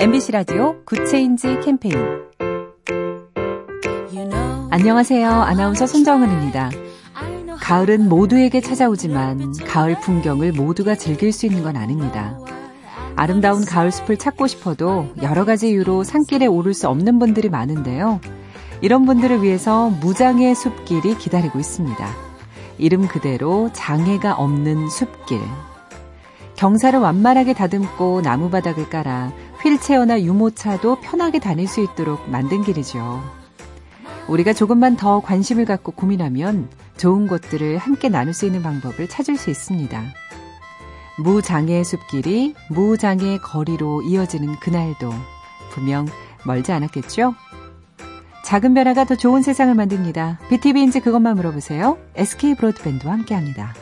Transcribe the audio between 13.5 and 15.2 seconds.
가을 숲을 찾고 싶어도